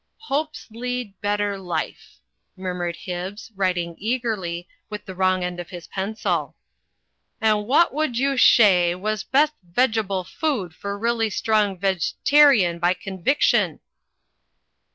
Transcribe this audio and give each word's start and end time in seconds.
"Hopes 0.17 0.65
lead 0.71 1.13
better 1.21 1.59
life," 1.59 2.17
murmured 2.57 2.95
Hibbs, 2.95 3.51
writing 3.55 3.93
eagerly, 3.99 4.67
with 4.89 5.05
the 5.05 5.13
wrong 5.13 5.43
end 5.43 5.59
of 5.59 5.69
his 5.69 5.85
pencil. 5.85 6.55
"And 7.39 7.67
wha' 7.67 7.85
would 7.91 8.17
you 8.17 8.35
shay 8.35 8.95
was 8.95 9.23
best 9.23 9.53
vegable 9.63 10.23
food 10.25 10.73
for 10.73 10.97
really 10.97 11.29
strong 11.29 11.77
vegetarian 11.77 12.79
by 12.79 12.95
conviction?" 12.95 13.79